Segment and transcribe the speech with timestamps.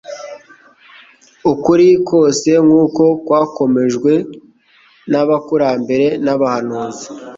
[1.51, 4.11] Ukuri kose nkuko kwakomejwe
[5.11, 7.05] n'abakurambere n'abahanuzi,